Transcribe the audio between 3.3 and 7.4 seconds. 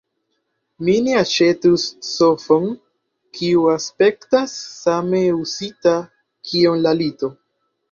kiu aspektas same uzita kiom la lito.